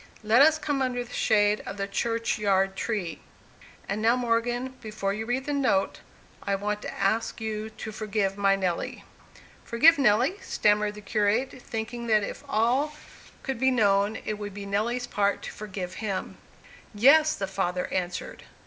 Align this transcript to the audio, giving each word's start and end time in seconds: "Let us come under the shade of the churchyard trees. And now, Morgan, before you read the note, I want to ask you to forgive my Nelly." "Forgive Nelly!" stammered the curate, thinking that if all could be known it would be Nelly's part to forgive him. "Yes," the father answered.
"Let 0.23 0.41
us 0.41 0.57
come 0.57 0.81
under 0.81 1.03
the 1.03 1.13
shade 1.13 1.61
of 1.67 1.77
the 1.77 1.87
churchyard 1.87 2.75
trees. 2.75 3.19
And 3.87 4.01
now, 4.01 4.15
Morgan, 4.15 4.69
before 4.81 5.13
you 5.13 5.27
read 5.27 5.45
the 5.45 5.53
note, 5.53 5.99
I 6.41 6.55
want 6.55 6.81
to 6.81 6.91
ask 6.99 7.39
you 7.39 7.69
to 7.69 7.91
forgive 7.91 8.35
my 8.35 8.55
Nelly." 8.55 9.03
"Forgive 9.63 9.99
Nelly!" 9.99 10.37
stammered 10.41 10.95
the 10.95 11.01
curate, 11.01 11.51
thinking 11.61 12.07
that 12.07 12.23
if 12.23 12.43
all 12.49 12.93
could 13.43 13.59
be 13.59 13.69
known 13.69 14.15
it 14.25 14.39
would 14.39 14.55
be 14.55 14.65
Nelly's 14.65 15.05
part 15.05 15.43
to 15.43 15.51
forgive 15.51 15.93
him. 16.01 16.37
"Yes," 16.95 17.35
the 17.35 17.45
father 17.45 17.85
answered. 17.93 18.45